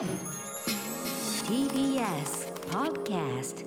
[0.00, 0.08] TBS
[2.70, 3.66] Podcast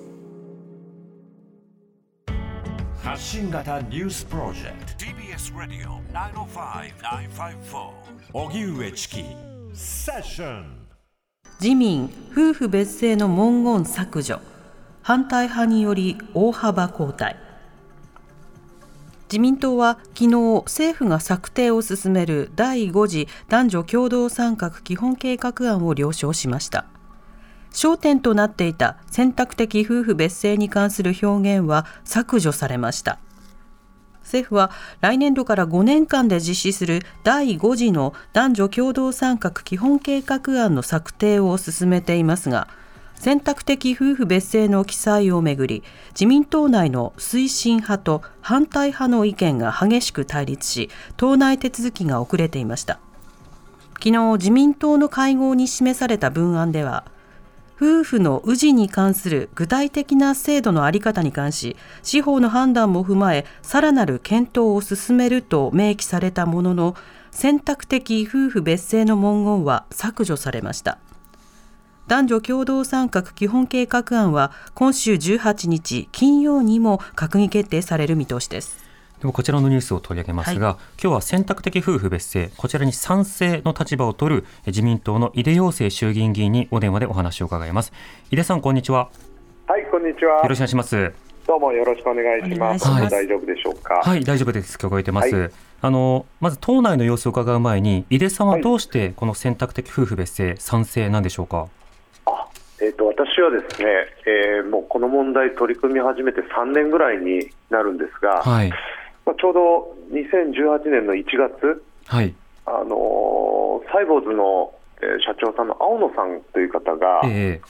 [3.04, 5.06] 発信型ニュースプロジェクト。
[5.06, 7.92] TBS Radio 905-954
[8.34, 9.24] 荻上チキ。
[9.76, 10.88] セッション。
[11.62, 14.42] 自民夫婦別姓の文言削除。
[15.04, 17.43] 反対派により大幅交代
[19.34, 26.86] 自民党は昨日政府が策定を進める第5次男女共同参画基本計画案を了承しました。
[27.72, 33.18] 焦点となっていた選択的夫婦別姓に関する表現は削除されました。
[34.22, 34.70] 政府は
[35.02, 42.68] 来年度から5年間で実施する第5次の男女共同参画基本計画案の策定を進めていますが
[43.16, 53.00] 選択的夫婦別姓の記載をめぐり自民党内の推進派と反対派の意見が激しく対立し党内手続きが遅れていました。
[54.04, 57.06] 昨日自民党の会合に示された文案では
[57.78, 66.96] 夫婦の氏に関する具体的な制度の在り方に関し司法の判断も踏まえさらなる検討を進めると明記されたものの
[67.32, 70.98] 選択的夫婦別姓の文言は削除されました。
[72.06, 78.84] 男女共同参画基本計画案は今週18日金曜にも閣議決定される見通しです
[79.22, 87.94] ではこちらのニュースを取り上げますが、今日は選択的夫婦別姓、こちらに賛成の立場を取るえ自民党の井出陽生衆議院議員にお電話でお話を伺います。
[88.32, 89.10] 井出さん、こんにちは。
[89.66, 90.42] はい、こんにちは。
[90.44, 91.14] よろしくお願いします。
[91.48, 92.86] どうもよろしくお願いします。
[92.86, 94.02] ます大丈夫でしょうか？
[94.04, 94.78] はい、大丈夫です。
[94.78, 95.34] 聞こえてます。
[95.34, 101.60] はいあのまず党内の様子を伺う前に、井出さんはどうしてこの選択的夫婦別姓賛成なんでしょうか？
[101.60, 101.68] あ、
[102.84, 103.88] えっ、と私はですね、
[104.28, 108.70] えーもうこの問題取り組み始めて3年ぐらいになるんですが、はい、
[109.26, 117.62] まあちょうど2018年の1月、はい、あのーサイボーズの、えー社長さんの青野さんという方が、え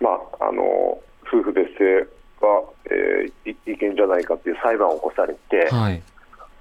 [0.00, 2.06] まああのー夫婦別姓
[2.40, 5.68] は、えーい違憲じゃないかという裁判を起こされて。
[5.70, 6.02] えはい、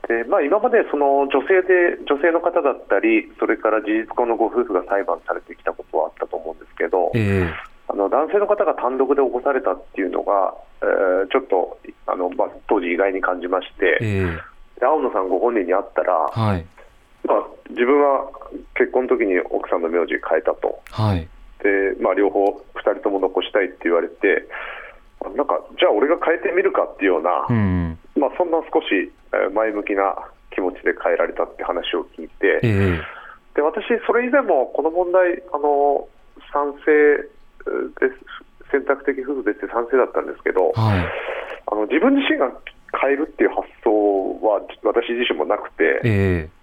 [0.07, 7.66] でまあ、今までその女性で女性の方だったり、それから事実婚のご夫婦が裁判されてきたことはあったと思うんですけど、えあ
[7.97, 14.37] の男性の方が単独で起こされたっていうのが、えーちょっとあの、まあ、当時、意外に感じまして、え
[14.79, 14.79] え。
[14.79, 16.65] で青野さんご本人に会ったら、えはい、
[17.25, 18.29] まあ、自分は
[18.75, 21.27] 結婚の時に奥さんの名字変えたと、はい、
[21.63, 24.47] でまあ、両方2人とも残したいって言われて、
[25.35, 30.15] なんかじゃあ俺が変えてみるかっていうような、うん、まあ、そんな少しえー前向きな
[30.53, 33.01] 気持ちで変えられたって話を聞いて、ええ。
[33.55, 36.07] で私、それ以前もこの問題、あの
[36.53, 37.27] 賛成
[38.71, 41.05] 選択的夫婦別姓賛成だったんですけど、はい、
[41.71, 42.51] あの自分自身が
[42.99, 43.91] 変えるっていう発想
[44.43, 46.57] は私自身もなくて、ええ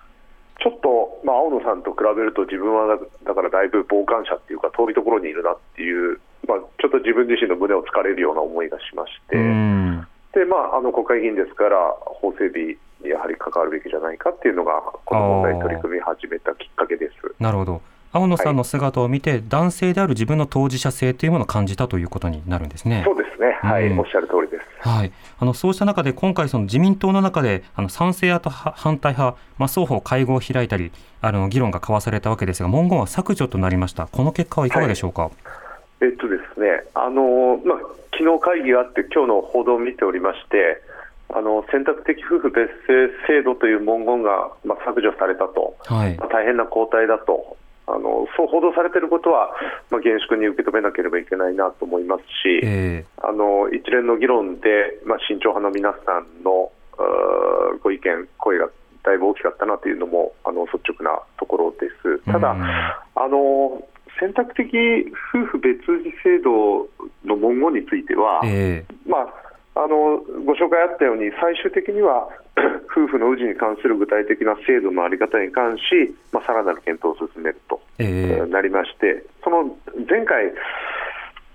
[0.63, 9.37] ちょっと、まあ、青野さんと比べると自分はだだからだいぶ傍観者っていうか遠いところにいるなっていう、まあ、ちょっと自分自身の胸をつかれるような思いがしまして。
[9.37, 17.13] うん、でまあ、あの国会議員ですから、法整備にやはり関わるべきじゃないかっていうのが、この問題に取り組み始めたきっかけです。
[17.39, 17.83] なるほど。
[18.15, 23.03] 青野さんの姿を見て、男性である自分の当事者性というものを感じたということになるんですね。
[23.05, 24.89] そうですね、はい、うんおっしゃる通りです。
[24.89, 25.11] はい、
[25.41, 30.93] あのそうした中で今回、その自民党の中であの賛成派とは反対派、まあ、双方会合を開いたり
[31.23, 34.07] あの議論が交わされたわけですが文言は削除となりました。
[34.07, 35.33] この結果はいかがでしょうか？
[36.01, 37.79] えっとですね、あのまあ
[38.13, 40.81] 昨日会議があって、今日の報道を見ておりまして、
[41.35, 46.17] あの選択的夫婦別姓制度という文言が、まあ、削除されたと、はい。
[46.17, 47.57] まあ、大変な後退だと。
[47.87, 49.51] あのそう報道されていることは、
[49.91, 56.73] まあ、厳粛に受け止めなければいけないなと思いますし、えあの一連の議論で、まあ、慎重派の皆さんの
[57.83, 58.69] ご意見、声が
[59.05, 62.19] だいぶ大きかったなというのもあの率直なところです。
[62.33, 62.63] ただ、うん。
[62.63, 63.83] あの
[64.19, 64.73] 選択的
[65.35, 66.89] 夫婦別氏制度
[67.25, 69.19] の文言については、えま
[69.75, 72.29] あ、あのご紹介あったように、最終的には
[72.95, 79.77] 夫婦の氏に関する具体的な制度の在り方に関し、まあ、さらなる検討を進めると、ええなりまして、その
[80.09, 80.47] 前回、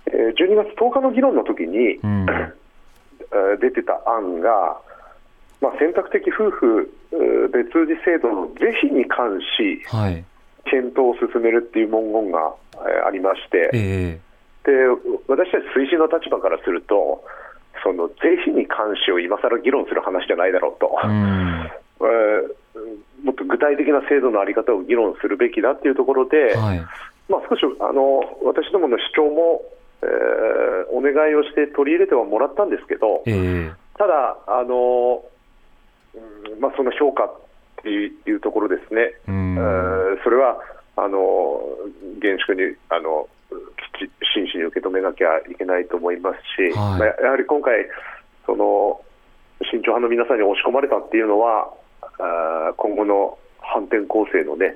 [0.07, 2.25] えー12月10日の議論の時に、うん。
[2.29, 4.79] えー出てた案が、
[5.61, 10.23] まあ、選択的夫婦えー別氏制度の是非に関し、はい。
[10.65, 14.19] 検討を進めるっていう文言が、えーありまして、え
[14.63, 14.71] で
[15.27, 17.23] 私たち推進の立場からすると、
[17.83, 18.15] その是
[18.45, 22.55] 非に関しを今更議論する話じゃないだろうと、えう
[23.39, 26.79] と具体的な制度の在り方を議論するべきだっていうところで、はい。
[27.29, 29.61] まあ、少しあの私どもの主張も、
[30.01, 33.71] えーお願いをして取り入れてはもらったんですけど、ええ。
[33.97, 35.23] ただ、あの
[36.15, 37.39] うんまあ、その評価っ
[37.83, 39.55] ていうところですね、うん。
[39.55, 40.57] えーそれは
[40.95, 41.61] ああの
[42.19, 43.29] 厳粛にあの
[43.95, 46.99] きち真摯に受け止めなきゃいけないと思いますし、はい。
[46.99, 47.85] まあやはり今回、
[48.45, 48.99] その
[49.71, 51.71] 慎重派の皆さんに押し込まれたっていうのは、
[52.19, 54.75] あー今後の反転攻勢のね、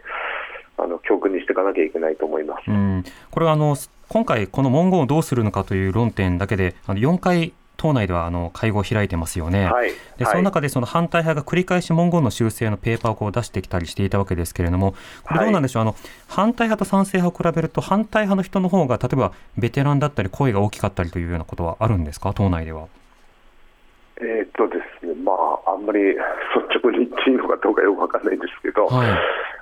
[0.78, 2.70] あの教訓にしていかなきゃいけないと思います。
[2.70, 3.76] うん、これはあの
[4.10, 9.70] 今回、この文言をどうするのかという論点だけで、あの4回、党内ではあの会合を開いてますよね。
[9.70, 14.94] はいではいその中でその反対派が繰り返し文言の修正のペーパーをこう出してきたりしていたわけですけれども、
[15.24, 15.96] これどうなんでしょう、あの
[16.28, 22.88] 反対派と賛成派を比べると、反対派の人の方が例えばベテランだったり、声が大きかったりというようなことはあるんですか、党内では。
[24.18, 24.84] えーっとですね、
[25.24, 25.32] ま
[25.66, 26.20] あ、あんまり率
[26.84, 29.10] 直に言っていいのかどうかよくわかんないんですけど、はい。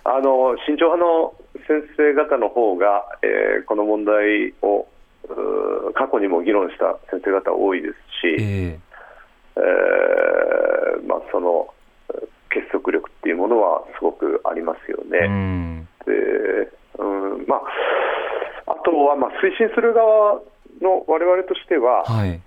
[0.04, 1.34] あの慎重派の
[1.68, 4.88] 先生方の方が、えーこの問題を
[5.94, 8.80] 過去にも議論した先生方多いですし、え
[9.56, 9.60] え。
[11.04, 11.68] ーまあ、その
[12.14, 15.28] えー結束力っていうものはすごくありますよえうね。
[15.28, 15.88] ん。
[16.06, 16.12] で
[17.00, 20.42] うんまあ、あとは、まあ、推進する側
[20.82, 22.42] の我々としては、はい。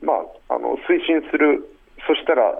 [0.00, 0.14] ま
[0.48, 1.68] あ、あの推進する、
[2.06, 2.58] そしたら、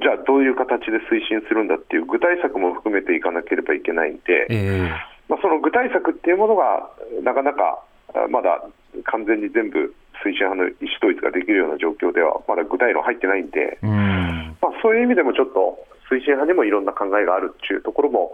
[0.00, 4.90] じゃあどういう形で推進するんだっていう具体策も含めていかなければいけないんで、え
[5.28, 6.88] まあ、その具体策っていうものが
[7.22, 7.82] なかなか
[8.14, 8.62] あまだ
[9.04, 15.78] 完全に全部推進派の意思統一ができるような状況ではまだ具体論入ってないんで、んまあ、そういう意味でもちょっと
[16.10, 18.32] 推進派にもいろんな考えがあるっていうところも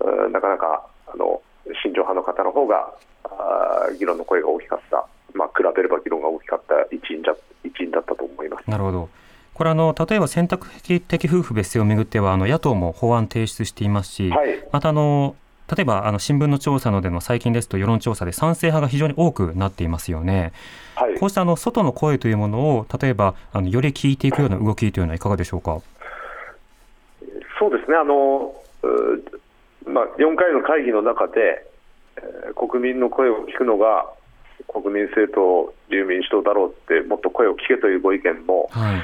[0.00, 1.40] うんなかなかあの
[1.82, 2.92] 慎重派の方の方が
[3.24, 8.70] あー議論の声が大きかった、まあ、比べれば議論が大きかった一因だ一因だったと思います。
[8.70, 9.08] なるほど。
[9.56, 15.34] これあの例えば選択的夫婦別姓をめぐってはあの野党も法案提出していますし、はいまたあの
[15.74, 20.52] 例えばあの新聞の調査のでの最近ですと世論調査で賛成派が非常に多くなっていますよね。
[20.94, 25.80] はいこうしたあの外の声というものを例えばあのより聞いていくような動きというのはいかがでしょうか？
[27.58, 31.66] そうですね、あのうまあ、4回の会議の中で、
[32.18, 34.06] えー国民の声を聞くのが
[34.68, 36.72] 国民政党、自由民主党だろうっ
[37.02, 39.02] て、もっと声を聞けというご意見もはい。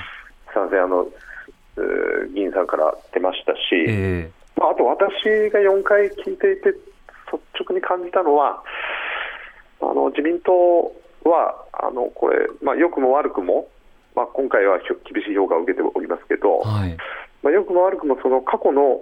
[0.54, 1.08] 賛成派の、
[1.76, 3.58] えー議員さんから出ましたし、
[3.88, 6.69] えまあ、あと私が4回聞いていて、
[7.32, 8.62] 率直に感じたのは、
[9.81, 10.52] あの自民党
[11.25, 13.69] はあのこれ、まあ、良くも悪くも、
[14.14, 16.96] まあ、今回は厳しい評価を受けておりますけど、えはい。
[17.43, 19.00] まあ、良くも悪くもその過去の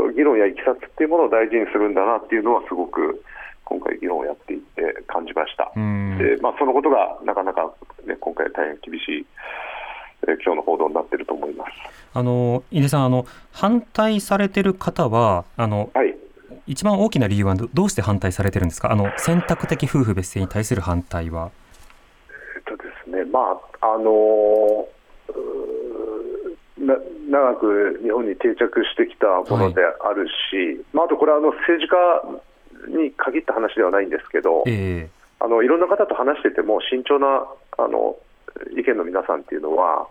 [0.00, 3.22] う議論やいきさつっていうものを大事にするんだなっていうのはすごく
[3.64, 5.72] 今回議論をやっていて感じました。
[5.74, 7.72] うんでまあ、そのことがなかなか、
[8.06, 9.26] ね、今回大変厳しい、
[10.28, 11.70] えー今日の報道になっていると思います。
[12.14, 16.14] あの井出さんあの反対されてる方はあのはい
[16.66, 18.90] 一番大きな理由はどどうして反対されてるんですか？
[18.90, 21.50] あの選択的夫婦別姓に対する反対は。
[22.56, 24.86] えっとですね、まああの
[26.78, 26.96] な
[27.28, 35.08] 長く日本に定着してきたものであるし、まあ、あとこれはあの政治家に限った話ではないんですけど、え
[35.40, 37.44] あのいろんな方と話してても慎重な
[37.76, 38.16] あの
[38.76, 40.08] 意見の皆さんっていうのは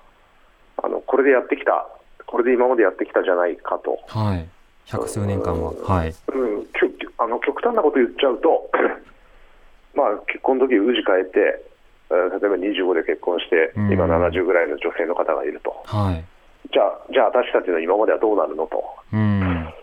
[0.84, 1.88] あのこれでやってきた
[2.26, 4.50] これで今までやってきたじゃないかと、えはい。
[4.86, 5.72] 百数年間は。
[5.86, 6.14] はい。
[6.34, 6.66] うん、
[7.18, 8.70] あの極端なこと言っちゃうと、
[9.94, 11.64] まあ、結婚の時氏変えて、
[12.10, 16.24] えー例えば25で結婚してうん今70ぐらいの女性の方がいると、はい。
[16.72, 19.40] じゃあじゃあ私たちの今まではどうなるのと、うん。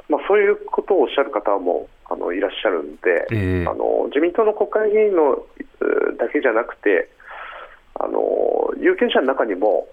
[0.09, 7.09] まあ、そういうことをおっしゃる方もあのいらっしゃるんで、ええあの自民党の国会議員のうーだけじゃなくて
[8.03, 9.87] あの有権者の中にも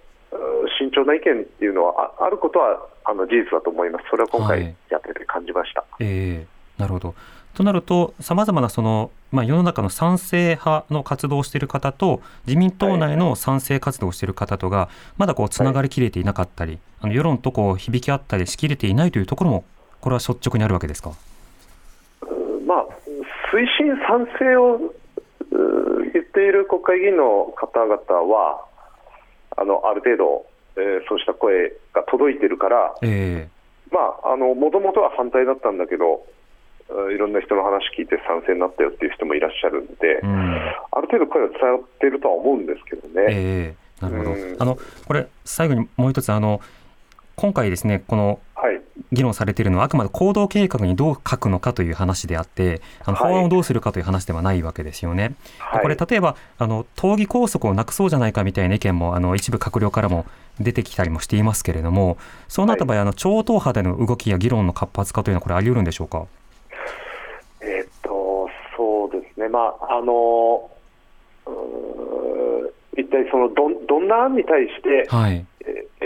[0.80, 5.84] 慎重な意見っていうのはああることはあの事実だと思います、それは今はい回やってて感じました。
[6.00, 6.48] ええ
[6.80, 7.16] なるほど。
[7.54, 19.64] となると、さまざまなその、まあ、世の中の賛成派の活動をしている方と、自民党内の賛成活動をしている方とが、まだこうつながりきれていなかったり、あの世論とこう響き合ったりしきれていないというところも、
[20.02, 21.14] これは率直にあるわけですか？
[22.68, 22.86] まあ、
[23.52, 24.94] 推進賛成を
[26.14, 27.98] 言っている国会議員の方々
[28.34, 28.66] は
[29.58, 30.46] あのある程度、
[30.78, 33.50] えーそうした声が届いてるから、え
[33.92, 36.26] まあ、あの、もともとは反対だったんだけど、
[36.90, 40.56] うんいろんな人の話聞いて賛成になったよっていう人もいらっしゃるんで、えうん。
[40.92, 43.26] ある程度声は伝わっているとは思うんですけどね。
[43.30, 44.56] ええなるほどうん。
[44.58, 46.62] あの、これ、最後にもう一つ、あの、
[47.36, 48.40] 今回ですね、このはい。
[49.12, 55.36] 議論されているのはあくまで行動計画にどう書くのかという話であって、あのはい法案をどうするかという話ではないわけですよね。
[55.60, 60.26] はい、これ例えばあの党議拘束をなくそうじゃないかみたいな意見もあの一部閣僚からも
[60.60, 66.26] 出てきたりもしていますけれどもそうなった場合、あの超党派での動きや議論の活発化というのはこれあり得るんでしょうか？
[67.62, 69.50] えーっと、そうですね。
[69.50, 70.70] まあ、あの、
[72.96, 75.46] 一体そのどん、どんな案に対して、はい。
[76.00, 76.06] えー、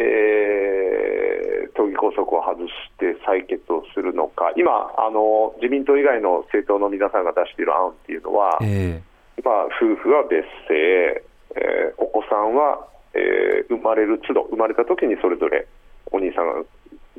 [2.01, 8.97] 拘束を外して採決をするのか、今、あの自民党以外の政党の皆さんが出している案っていうのは、え
[9.45, 11.21] まあ、夫婦は別姓、
[11.53, 15.67] えーお子さんは、えー生まれる都度、生まれた時にそれぞれ
[16.11, 16.65] お兄さんが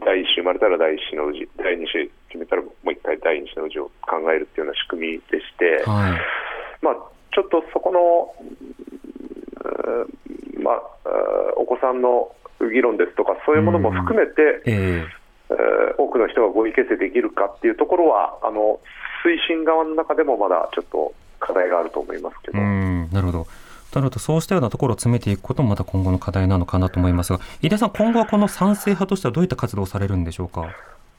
[0.05, 6.21] 第一子生まれたら第一子の氏、第二子決めたらもう一回第二子の氏を考えるっていうような仕組みでして、えはい。
[6.83, 6.95] まあ、
[7.33, 8.35] ちょっとそこの、
[10.63, 10.81] まあ、
[11.57, 12.35] お子さんの
[12.73, 15.07] 議論ですとか、そういうものも含めて、え
[15.99, 18.81] 多くの人が合意形成できるかっていうところは、あの
[19.25, 22.59] 推進側の中でもまだちょっと課題があると思いますけど。
[22.59, 23.47] うん、なるほど。
[23.95, 30.67] なるほど、そうしたようなところを詰めていくこともまた今後の課題なのかなと思いますが、井出さん、今後はこの賛成派としてはどういった活動をされるんでしょうか？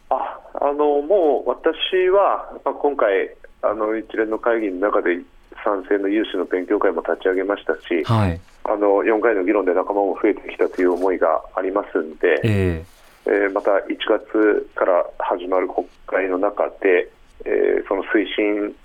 [0.10, 5.20] ああのもう私は、まあ、今回あの、一連の会議の中で
[5.64, 8.40] 賛成の有志の勉強会も立ち上げましたし、はい。
[8.66, 12.86] あの4回の議論で仲間も増えてきたという思いがありますんで、え
[13.26, 17.10] えーまた1月から始まる国会の中で、
[17.46, 18.76] えーその推進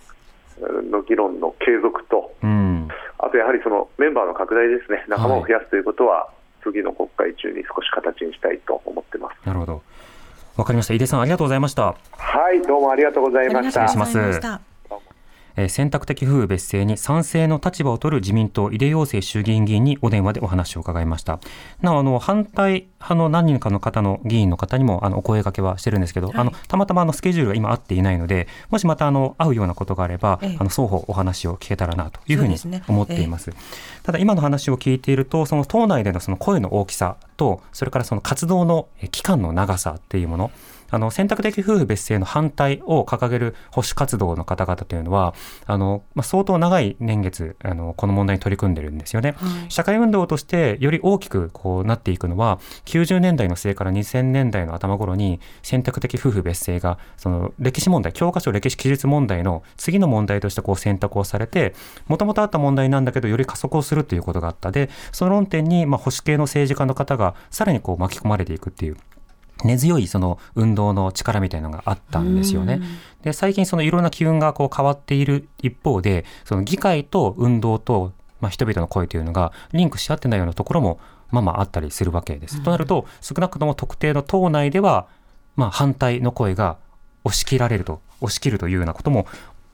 [0.90, 2.88] の議論の継続と、えうん。
[3.18, 6.28] あとやはりそのメンバーの拡大ですね、仲間を増やすということは、
[6.62, 9.46] 次の国会中に少し形にしたいと思ってます。
[9.46, 9.82] なるほど。
[10.56, 10.94] わかりました。
[10.94, 11.94] 井出さん、ありがとうございました。
[12.12, 13.82] はい、どうもありがとうございました。
[13.82, 14.67] ありがとうございます
[15.58, 21.40] えー選択的夫婦別姓に賛成の立場を取る自民党井出陽生衆議院議員にお電話でお話を伺いました。
[21.82, 33.52] なお、あの、反対派の何人かの方の議員の方にも、あの、お声掛けはしてるんですけど、はいあの、たまたまあの、スケジュールが今合っていないので、もしまたあの、会うようなことがあれば、ええあの、双方お話を聞けたらなというふうに思っています。
[34.04, 40.50] ただ、今の話を聞いていると、その党内でのその声の大きさと、それからその活動のえー期間の長さっていうもの、
[40.90, 45.34] あの、選択的夫婦別姓の反対を掲げる保守活動の方々というのは、
[45.66, 49.34] あの、まあ、相当長い年月、あの、この問題に取り組んでるんですよね。
[49.38, 61.74] はい社会運動としてより大きくこうなっていくのは、90年代の末から2000年代の頭頃に選択的夫婦別姓が、その歴史問題、教科書歴史記述問題の次の問題としてこう選択をされて、
[62.06, 64.72] もともとあった問題なんだけど、より加速をするということがあった。
[64.72, 68.96] で、その論点に、まあ、保守系の政治家の方がさらにこう巻き込まれていくっていう。
[69.64, 72.80] 根強いその運動の力みたいなのがあったんですよね。
[73.22, 81.00] で、最近そのいろんな機運がこう変わっている一方で、その議会と運動と、まあ、人々の声というのがリンクし合ってないようなところも
[81.30, 82.62] まあまああったりするわけです。
[82.62, 85.06] となると、少なくとも特定の党内では、
[85.56, 86.78] まあ反対の声が
[87.24, 89.26] 押し切られると、押し切るというようなことも、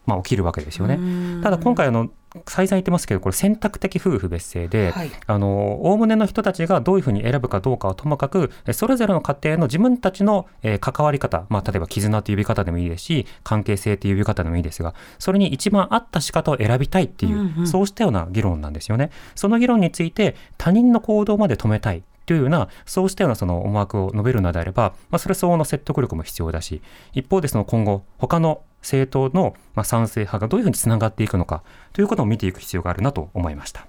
[0.06, 0.98] まあ起きるわけですよね。
[1.42, 2.10] ただ今回あの、
[2.46, 19.10] 再三言ってますけど、これ選択的夫婦別姓で、はいあの、おおむねの人たちがどういうふうに選ぶかどうかはともかく、えそれぞれの家庭の自分たちの、えー関わり方、まあ、例えば絆という呼び方でもいいですし、関係性という呼び方でもいいですが、それに一番合った仕方を選びたいっていう、うんうんそうしたような議論なんですよね。
[19.34, 22.02] その議論について、他人の行動まで止めたい。
[22.26, 26.80] というような、そうしたようなその思惑を述べるのであれば、まあ、それ相応の説得力も必要だし、
[27.12, 31.62] 一方でその今後、他の政党の賛成派がどういうふうにつながっていくのか、
[31.92, 33.86] ということを見ていく必要があるなと思いました。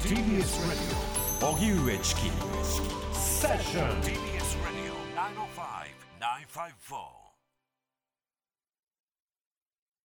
[0.00, 0.42] TBS
[1.40, 2.30] Radio 荻上チキ。
[3.12, 5.76] セッション TBS Radio 905
[6.90, 7.15] 954